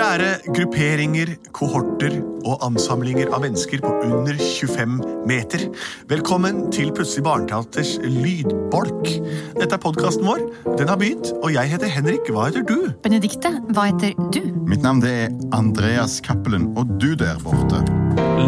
[0.00, 2.14] Kjære grupperinger, kohorter
[2.48, 4.94] og ansamlinger av mennesker på under 25
[5.28, 5.66] meter.
[6.08, 9.10] Velkommen til Plutselig barneteaters lydbolk.
[9.58, 10.40] Dette er podkasten vår.
[10.80, 12.32] Den har begynt, og jeg heter Henrik.
[12.32, 12.88] Hva heter du?
[13.04, 14.40] Benedikte, hva heter du?
[14.70, 17.84] Mitt navn det er Andreas Cappelen, og du der borte.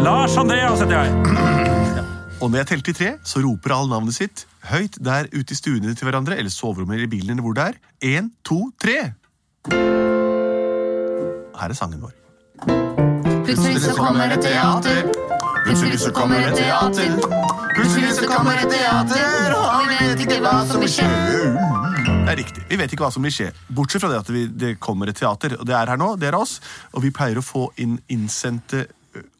[0.01, 1.13] Lars Andreas heter jeg.
[2.41, 5.61] Og når jeg teller til tre, så roper alle navnet sitt høyt der ute i
[5.61, 7.83] stuene til hverandre, eller soverommet eller bilen, eller hvor det er.
[8.17, 9.13] Én, to, tre!
[11.63, 12.11] Her er sangen vår.
[13.47, 15.05] Plutselig så kommer et teater.
[15.63, 17.13] Plutselig så kommer et teater.
[17.77, 21.07] Plutselig så kommer et teater, og vi vet ikke hva som vil skje.
[22.03, 22.63] Det er riktig.
[22.67, 23.47] Vi vet ikke hva som vil skje.
[23.71, 25.55] Bortsett fra det at vi, det kommer et teater.
[25.55, 26.57] Og det er her nå, det er oss.
[26.91, 28.83] Og vi pleier å få inn innsendte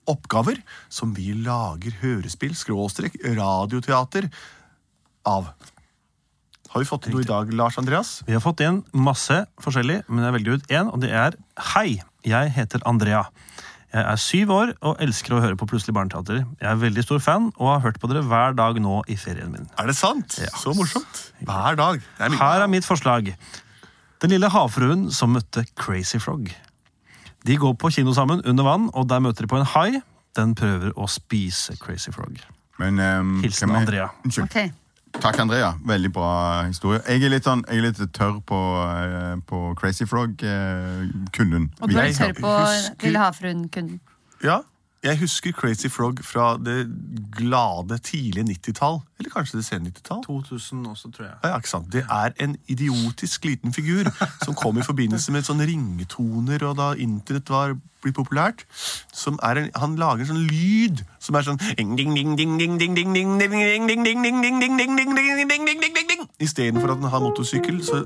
[0.08, 4.32] oppgaver som vi lager hørespill, skråstrek, radioteater
[5.28, 5.52] av.
[6.74, 8.16] Har vi fått inn noe i dag, Lars Andreas?
[8.26, 11.38] Vi har fått inn masse forskjellig, men jeg velger ut én, og det er
[11.74, 13.24] Hei, jeg heter Andrea.
[13.94, 16.40] Jeg er syv år og elsker å høre på Plutselig barneteater.
[16.42, 19.52] Jeg er veldig stor fan og har hørt på dere hver dag nå i ferien
[19.54, 19.68] min.
[19.78, 20.40] Er det sant?
[20.42, 20.50] Ja.
[20.58, 21.22] Så morsomt.
[21.46, 22.02] Hver dag.
[22.18, 22.38] Er.
[22.40, 23.36] Her er mitt forslag.
[24.24, 26.50] Den lille havfruen som møtte Crazy Frog.
[27.46, 30.02] De går på kino sammen under vann, og der møter de på en hai.
[30.34, 32.40] Den prøver å spise Crazy Frog.
[32.82, 34.08] Men, um, Hilsen Andrea.
[34.26, 34.50] Unnskyld.
[34.50, 34.83] Ok.
[35.22, 35.74] Takk, Andrea.
[35.86, 37.00] Veldig bra historie.
[37.08, 41.70] Jeg er litt, sånn, jeg er litt tørr på, eh, på Crazy Frog-kunden.
[41.82, 44.00] Og du er litt tørr på husker- Lille havfruen-kunden.
[44.44, 44.62] Ja,
[45.04, 46.88] jeg husker Crazy Frog fra det
[47.38, 49.02] glade tidlige 90-tall.
[49.20, 50.22] Eller kanskje det sene 90-tall.
[50.26, 51.34] 2000 også, tror jeg.
[51.44, 51.90] Ja, ikke sant?
[51.94, 54.08] Det er en idiotisk liten figur
[54.46, 58.64] som kom i forbindelse med sånne ringetoner og da internett var blitt populært.
[59.14, 61.60] Som er en, han lager en sånn lyd som er sånn
[66.40, 68.06] Istedenfor at han har motorsykkel, så,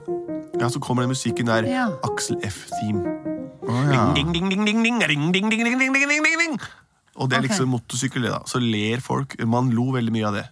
[0.58, 1.70] ja, så kommer den musikken der.
[1.70, 1.88] Ja.
[2.10, 3.06] Aksel F-theme.
[3.68, 4.04] Oh, ja.
[7.18, 8.44] Og det er liksom motorsykkel, det da.
[8.50, 9.34] Så ler folk.
[9.50, 10.46] Man lo veldig mye av det.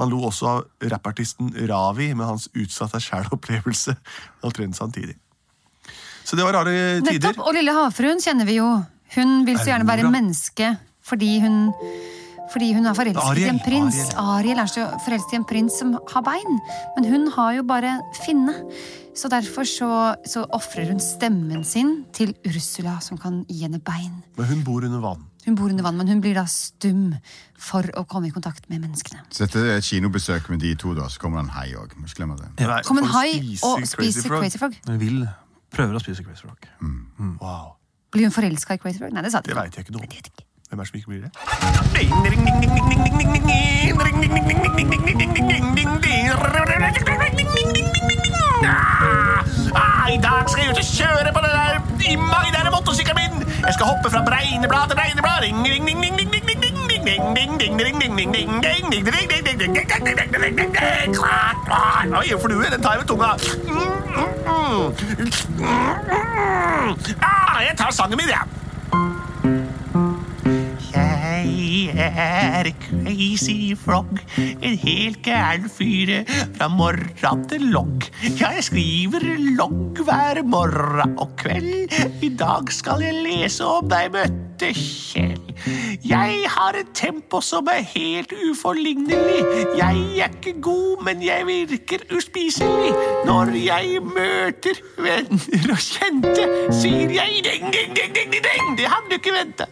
[0.00, 3.94] Man lo også av rappartisten Ravi med hans utsatte sjælopplevelse.
[4.46, 5.18] Omtrent samtidig.
[6.24, 6.72] Så det var rare
[7.04, 7.20] tider.
[7.20, 7.44] Nettopp!
[7.44, 8.68] Og Lille havfruen kjenner vi jo.
[9.14, 10.74] Hun vil så gjerne være menneske
[11.04, 11.74] fordi hun
[12.52, 13.96] fordi hun er forelsket i en prins.
[14.14, 14.34] Ariel.
[14.36, 16.58] Ariel er så forelsket i en prins som har bein.
[16.96, 18.54] Men hun har jo bare finne.
[19.16, 19.88] Så derfor så,
[20.28, 24.20] så ofrer hun stemmen sin til Ursula, som kan gi henne bein.
[24.38, 25.24] Men hun bor under vann.
[25.44, 27.14] Hun bor under vann, men hun blir da stum
[27.60, 29.20] for å komme i kontakt med menneskene.
[29.30, 31.08] Så dette er et kinobesøk med de to, da.
[31.12, 31.92] Så kommer det en hai òg.
[32.00, 32.48] Må ikke glemme det.
[32.64, 34.28] Nei, Kom en hai spise og spiser.
[34.32, 34.74] Crazy Frog.
[34.88, 35.26] Hun vil
[35.74, 36.68] prøver å spise Crazy Frog.
[37.42, 37.74] Wow.
[38.14, 39.12] Blir hun forelska i Crazy Frog?
[39.12, 39.62] Nei, det sa de Det ikke.
[39.62, 40.10] veit jeg ikke noe om.
[40.10, 40.48] Ikke.
[40.70, 42.44] Hvem er det som ikke blir det?
[49.74, 51.72] Ah, I dag skal jeg ut og kjøre på den der
[52.04, 53.34] i den motorsykkelen min.
[53.64, 55.13] Jeg skal hoppe fra Breineblad til bregneblad.
[62.18, 62.70] Oi, flue.
[62.70, 63.30] Den tar jeg med tunga.
[67.22, 68.44] Ah, jeg tar sangen min, jeg.
[70.94, 76.24] Jeg er Crazy Frog, en helt gæren fyr
[76.56, 78.08] fra morra til logg.
[78.38, 79.26] Ja, jeg skriver
[79.58, 81.94] logg hver morgen og kveld.
[82.22, 84.10] I dag skal jeg lese om deg
[84.54, 85.40] møtte Kjell.
[86.04, 89.42] Jeg har et tempo som er helt uforlignelig.
[89.78, 92.92] Jeg er ikke god, men jeg virker uspiselig.
[93.26, 98.78] Når jeg møter venner og kjente, sier jeg ding, ding, ding, ding, ding.
[98.78, 99.66] Det hadde du ikke venta.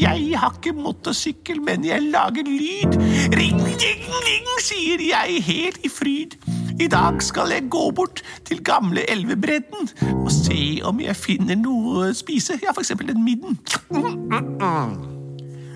[0.00, 3.00] Jeg har ikke motorsykkel, men jeg lager lyd.
[3.36, 6.40] Ring, ding, ding, sier jeg helt i fryd.
[6.80, 9.88] I dag skal jeg gå bort til gamle elvebredden
[10.24, 12.58] og se om jeg finner noe å spise.
[12.62, 13.58] Ja, for eksempel den midden.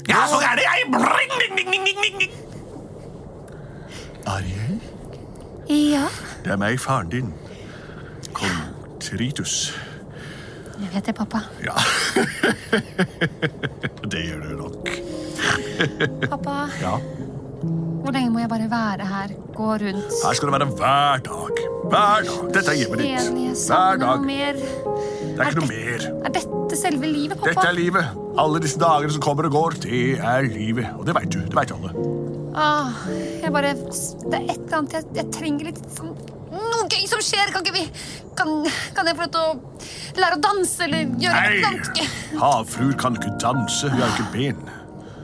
[0.09, 0.87] Ja, så er det jeg!
[0.93, 2.33] Bring, ding, ding, ding, ding.
[4.27, 4.81] Ariel,
[5.69, 6.07] Ja,
[6.45, 7.33] det er meg, faren din.
[8.35, 8.59] Kong
[9.01, 9.73] Tritus.
[10.81, 11.41] jeg vet det, pappa.
[11.65, 11.75] Ja.
[14.13, 14.89] det gjør du nok.
[16.31, 16.97] Pappa, Ja.
[18.03, 19.35] Hvor lenge må jeg bare være her?
[19.55, 20.17] Gå rundt?
[20.25, 21.63] Her skal du være hver dag.
[21.93, 22.41] Hver dag.
[22.57, 23.31] Dette er hjemmet ditt.
[23.69, 24.03] Hver dag.
[24.03, 24.59] noe mer.
[24.59, 26.07] Det er ikke noe mer.
[26.27, 27.53] Er dette selve livet, pappa?
[27.53, 28.19] Dette er livet.
[28.43, 30.91] Alle disse dagene som kommer og går, det er livet.
[30.99, 31.41] Og det veit du.
[31.47, 31.93] Det veit alle.
[32.53, 32.93] Ah,
[33.41, 36.11] jeg bare Det er et eller annet jeg, jeg trenger litt sånn
[36.53, 37.49] Noe gøy som skjer!
[37.49, 37.87] Kan ikke vi
[38.37, 38.51] Kan,
[38.93, 41.89] kan jeg få lov til å lære å danse eller gjøre eller annet?
[41.97, 43.89] Nei, havfruer kan ikke danse.
[43.89, 44.61] Hun har ikke ben.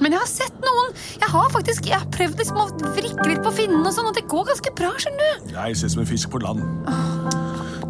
[0.01, 0.93] Men jeg har sett noen.
[1.19, 4.15] Jeg har faktisk Jeg har prøvd liksom å vrikke litt på finnen, og sånn, og
[4.15, 4.93] det går ganske bra.
[4.99, 6.63] skjønner du Jeg ser som en fisk på land.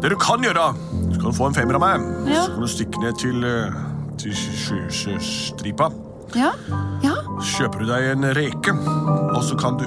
[0.01, 0.69] Det du kan gjøre,
[1.13, 2.05] så kan du få en femmer av meg.
[2.31, 2.45] Ja.
[2.45, 3.73] Så kan du stikke ned til, eh,
[4.17, 5.89] til sjø- sjøstripa.
[6.35, 6.51] Ja?
[7.03, 7.15] Ja?
[7.41, 8.73] Kjøper du deg en reke,
[9.35, 9.85] og så kan du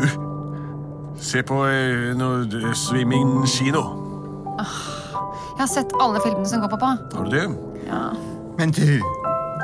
[1.22, 3.82] se på eh, noe swimming kino.
[4.58, 6.96] Jeg har sett alle filmene som går, pappa.
[7.16, 7.44] Har du det?
[7.86, 8.10] Ja.
[8.58, 9.00] Men du,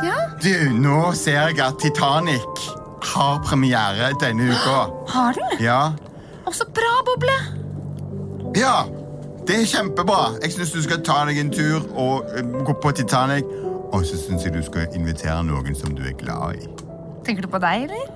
[0.05, 0.19] Ja?
[0.43, 2.69] du, nå ser jeg at Titanic
[3.15, 4.79] har premiere denne uka.
[5.15, 5.65] Har den?
[5.65, 5.81] Ja.
[6.47, 7.37] Å, så bra, Boble!
[8.57, 8.85] Ja,
[9.49, 10.39] det er kjempebra.
[10.43, 13.49] Jeg syns du skal ta deg en tur og uh, gå på Titanic.
[13.89, 16.67] Og så syns jeg du skal invitere noen som du er glad i.
[17.25, 18.11] Tenker du på deg, eller?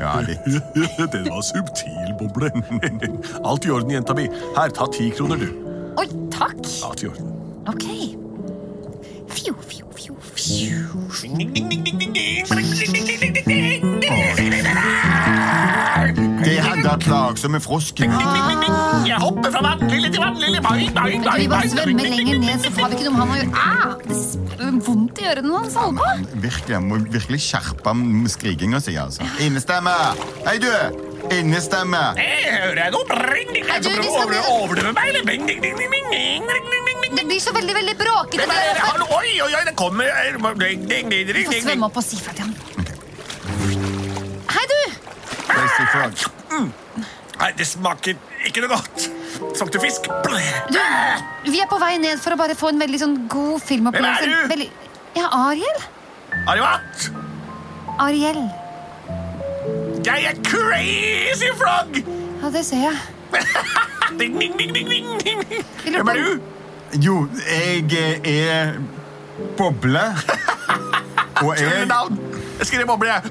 [0.00, 0.44] Ja, litt.
[1.14, 2.50] Den var subtil, boble.
[3.48, 4.26] Alt i orden, jenta mi.
[4.58, 5.48] Her, ta ti kroner, du.
[6.00, 6.60] Oi, takk.
[6.84, 7.32] Alt i orden.
[7.70, 7.88] Ok.
[16.44, 18.00] Det hadde et lag som en frosk.
[18.04, 19.06] Ah.
[19.06, 20.60] Jeg hopper fra vannlille til vannlille.
[20.62, 23.40] Bye, bye, Vi bare svømmer lenger ned, så får vi ikke noe med han å
[23.40, 23.52] gjøre.
[23.64, 26.12] Ah, det er vondt i ørene hans alba.
[26.34, 27.96] Virkelig, jeg må virkelig skjerpe
[28.36, 29.26] skrikinga si, altså.
[29.44, 29.96] Innestemme!
[30.44, 31.13] Hei, du!
[31.32, 32.00] Innestemme!
[32.18, 33.04] Det hører jeg noe.
[33.04, 33.14] Du,
[33.54, 35.24] vi prøver skal- du å overdøve meg, eller?
[35.28, 37.14] Bing, ding, ding, ding, ding, ding, ding, ding, ding, ding.
[37.18, 38.46] Det blir så veldig, veldig bråkete.
[38.46, 40.04] Men noe- Oi, oi, oi, det kommer.
[40.58, 42.54] Ding, ding, ding, ding, Få ding, svømme opp og si fra til ham.
[44.54, 44.80] Hei, du!
[45.92, 46.24] Frog.
[47.40, 48.14] Nei, det smaker
[48.46, 49.08] ikke noe godt.
[49.58, 50.06] Smakte fisk.
[50.70, 50.80] du!
[51.50, 54.22] Vi er på vei ned for å bare få en veldig sånn god filmopplevelse.
[54.22, 54.48] Hvem er du?
[54.54, 54.70] Veldig...
[55.14, 55.82] Ja, Ariel?
[56.50, 57.08] Arivat,
[58.02, 58.40] Ariel.
[60.04, 61.96] Jeg er crazy frog.
[62.42, 62.96] Ja, det ser jeg.
[64.18, 65.44] Ding, ding, ding, ding, ding, ding.
[65.96, 66.40] Hvem er du?
[67.02, 68.72] Jo, jeg er
[69.56, 70.00] Boble.
[71.42, 71.56] Og.
[72.58, 73.22] Jeg skriver boble, jeg.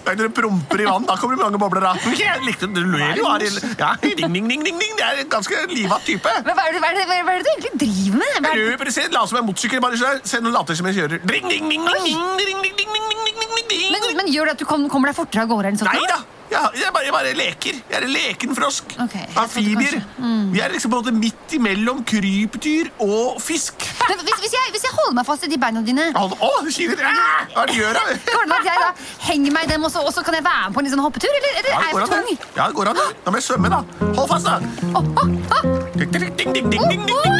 [0.00, 2.08] Er når du promper i vann, da kommer det mange bobler av.
[2.16, 2.80] Jeg likte det.
[2.80, 4.96] Du ler jo, av Ja, ding, ding, ding, ding, ding.
[4.98, 6.34] Det er en ganske livat type.
[6.46, 8.48] Men hva er, det, hva, er det, hva er det du egentlig driver med?
[8.48, 8.96] Hva er det?
[8.96, 9.82] Se, la som en motorsykkel.
[9.84, 11.24] Bare se, noen nå later som jeg kjører.
[11.30, 13.88] Ding, ding, ding, ding, ding, ding, ding, ding, ding, ding, ding, ding, ding.
[13.94, 15.76] Men, men gjør det at du kom, kommer deg fortere av gårde?
[15.86, 16.20] Nei da.
[16.50, 17.76] Ja, jeg, bare, jeg bare leker.
[17.90, 18.94] Jeg er en leken frosk.
[19.04, 20.00] Okay, Amfibier.
[20.18, 20.48] Mm.
[20.50, 23.84] Vi er liksom både midt imellom krypdyr og fisk.
[24.08, 26.24] Men hvis, hvis, jeg, hvis jeg holder meg fast i de beina dine, Å,
[26.66, 27.04] det kiler.
[27.06, 28.00] Ah, Hva er det du gjør,
[28.34, 28.90] går det at jeg da
[29.28, 31.04] henger meg i dem, og så, og så kan jeg være med på en sånn
[31.06, 31.30] hoppetur?
[31.38, 32.26] Eller, eller Ja, er jeg for tung?
[32.26, 32.50] det.
[32.58, 33.02] Ja, det går an.
[33.24, 33.80] Da må jeg svømme, da.
[34.18, 34.58] Hold fast, da.
[34.90, 35.62] Oh, oh, oh.
[35.94, 37.30] Ding, ding, ding, ding, ding, ding, ding, ding,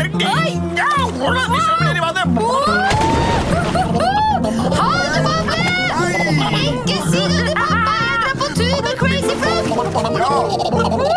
[0.00, 0.64] ding, ding.
[0.72, 2.65] Vi svømmer ned i vannet.
[10.36, 11.15] うん!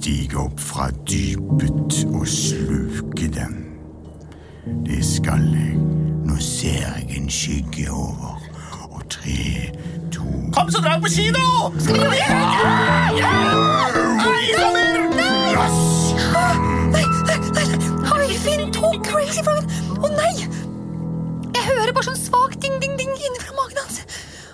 [0.00, 3.56] stige opp fra dypet og sluke dem.
[4.86, 5.76] Det skal jeg.
[6.24, 8.40] Nå ser jeg en skygge over.
[8.90, 9.68] Og tre,
[10.12, 10.24] to
[10.56, 11.44] Kom, så drar jeg på kino!
[11.78, 12.16] Skal vi gjøre det?
[20.00, 20.34] Å nei!
[21.52, 23.79] Jeg hører bare sånn svak ding-ding-ding innenfra magen.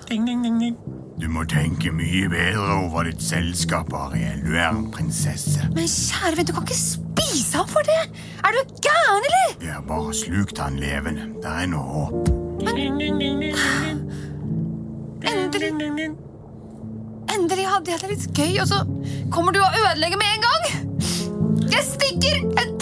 [0.08, 0.76] Ding, ding, ding, ding.
[1.18, 4.42] Du må tenke mye bedre over ditt selskap, Ariel.
[4.44, 5.64] Du er en prinsesse.
[5.74, 8.02] Men kjære venn, du kan ikke spise ham for det!
[8.44, 9.56] Er du gæren, eller?
[9.64, 11.30] Jeg har bare slukt han levende.
[11.42, 12.30] Det er noe håp.
[15.26, 15.72] Endelig,
[17.34, 18.84] endelig hadde jeg det litt gøy, og så
[19.34, 20.62] kommer du og ødelegger med en gang!
[21.72, 22.75] Jeg stikker!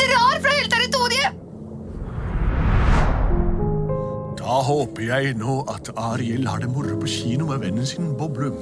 [4.54, 8.52] Da håper jeg nå at Ariel har det moro på kino med vennen sin Boble.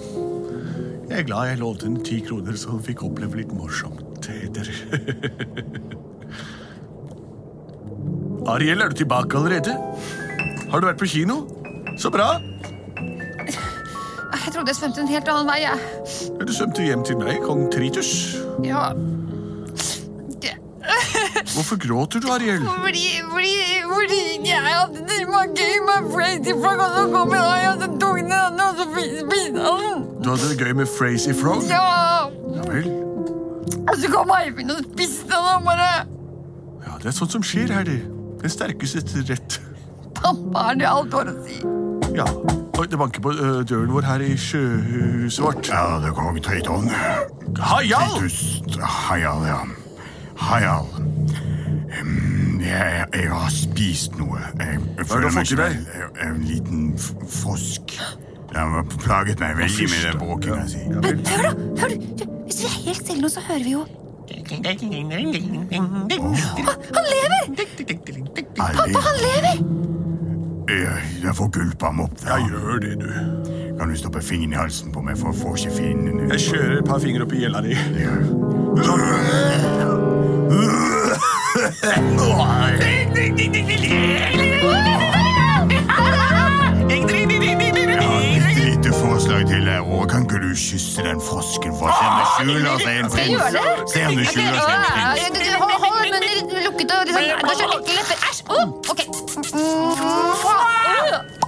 [1.10, 4.70] Jeg er glad jeg lovte henne ti kroner, så hun fikk oppleve litt morsomt etter.
[8.54, 9.76] Ariel, er du tilbake allerede?
[10.72, 11.36] Har du vært på kino?
[12.00, 12.40] Så bra.
[13.42, 15.76] Jeg trodde jeg svømte en helt annen vei, jeg.
[16.40, 18.40] Du svømte hjem til meg, kong Tritus.
[18.64, 18.94] Ja.
[21.54, 22.62] Hvorfor gråter du, Ariel?
[22.84, 23.54] Fordi, fordi,
[23.94, 27.88] fordi jeg hadde det var gøy med Frazy Frog, og så kom jeg og så
[28.00, 30.06] tok den andre, og så spiste han.
[30.24, 31.62] Du hadde det gøy med Frazy Frog?
[31.68, 31.82] Ja!
[32.56, 32.88] Ja vel.
[33.88, 35.90] Og så kom Eivind og spiste den og bare
[36.86, 38.00] Ja, det er sånt som skjer det.
[38.42, 39.60] Den sterkeste til rett.
[40.18, 41.60] Pappa er det alt har å si.
[42.16, 42.26] Ja.
[42.78, 45.68] Oi, det banker på ø, døren vår her i sjøhuset vårt.
[45.68, 46.88] Ja, det er kong Triton.
[47.60, 48.16] Hajal!
[48.16, 49.60] Titus Hayal, ja.
[50.36, 50.86] Hayal.
[52.62, 54.38] Jeg, jeg har spist noe.
[54.58, 55.76] Jeg, jeg føler meg ikke vel.
[56.24, 57.82] En liten f- frosk.
[58.52, 60.78] Den har plaget meg veldig med den bråkinga si.
[60.92, 61.50] Men hør, da!
[61.82, 61.92] hør.
[62.46, 63.82] Hvis vi er helt stille nå, så hører vi jo.
[64.32, 64.38] Han,
[67.12, 67.42] lever!
[68.56, 69.56] Pappa, han lever!
[70.72, 72.16] Jeg, jeg får gulpa ham opp.
[72.24, 73.08] Jeg gjør det, du.
[73.78, 76.22] Kan du stoppe fingeren i halsen på meg, for jeg får ikke finnene.
[76.32, 77.74] Jeg kjører et par fingre opp i gjella di.
[77.98, 78.12] Ja.
[89.02, 89.80] Forslag til deg.
[89.80, 93.04] Og kan ikke du kysse den frosken for å se om det skjuler seg en
[93.04, 93.12] det?
[93.14, 93.42] prins?
[93.92, 95.20] Se om det skjuler seg en prins.
[95.82, 96.22] Hold munnen
[96.66, 98.18] lukket og liksom, så ekle lepper.
[98.28, 98.40] Æsj!
[98.92, 99.00] Ok.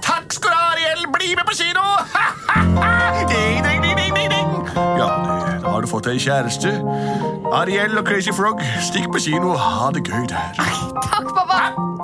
[0.05, 1.01] Takk skal du ha, Ariel.
[1.15, 1.85] Bli med på kino!
[4.75, 5.07] Ja,
[5.61, 6.71] da har du fått deg kjæreste.
[7.55, 10.55] Ariel og Crazy Frog, stikk på kino og ha det gøy der.
[10.59, 11.94] Takk, pappa.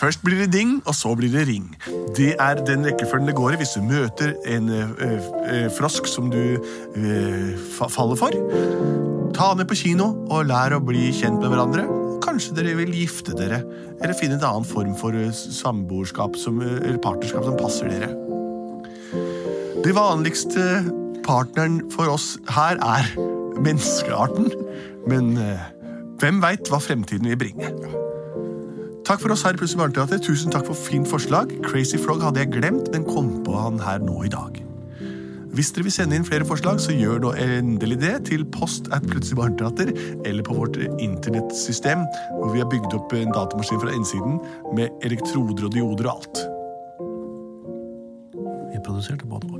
[0.00, 1.76] Først blir det ding, og så blir det ring.
[2.16, 6.32] Det er den rekkefølgen det går i hvis du møter en ø, ø, frosk som
[6.32, 6.58] du ø,
[7.84, 8.32] faller for.
[9.36, 11.99] Ta med på kino og lær å bli kjent med hverandre.
[12.24, 13.62] Kanskje dere vil gifte dere,
[14.00, 18.12] eller finne en annen form for samboerskap som, eller partnerskap som passer dere.
[19.80, 20.84] Det vanligste
[21.24, 23.08] partneren for oss her er
[23.60, 24.50] menneskearten,
[25.08, 25.50] men ø,
[26.20, 27.72] hvem veit hva fremtiden vil bringe?
[29.08, 30.20] Takk for oss her i Plutselig barneteater.
[30.22, 31.50] Tusen takk for fint forslag.
[31.64, 34.60] Crazy Frog hadde jeg glemt, men kom på han her nå i dag.
[35.50, 39.02] Hvis dere vil sende inn flere forslag, så gjør da endelig det til post at
[39.10, 39.90] Plutselig barneteater,
[40.28, 42.04] eller på vårt internettsystem,
[42.38, 44.38] hvor vi har bygd opp en datamaskin fra innsiden
[44.78, 46.44] med elektroder og dioder og alt.
[48.70, 49.59] Vi produserte både og.